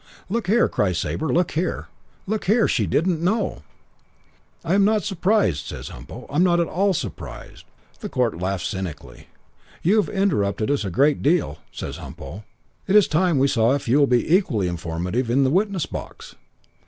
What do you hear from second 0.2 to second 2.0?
"'Look here', cries Sabre. 'Look here